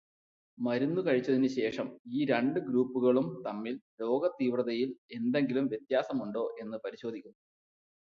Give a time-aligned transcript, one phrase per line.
[0.57, 7.39] മരുന്ന് കഴിച്ചതിനു ശേഷം ഈ രണ്ടു ഗ്രൂപ്പുകളും തമ്മിൽ രോഗതീവ്രതയില് എന്തെങ്കിലും വ്യത്യാസമുണ്ടോ എന്ന് പരിശോധിക്കുന്നു.